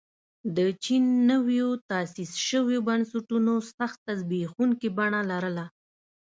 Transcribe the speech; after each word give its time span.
د 0.55 0.57
چین 0.83 1.03
نویو 1.29 1.69
تاسیس 1.89 2.31
شویو 2.47 2.85
بنسټونو 2.87 3.53
سخته 3.79 4.11
زبېښونکې 4.21 4.89
بڼه 4.97 5.21
لرله. 5.31 5.65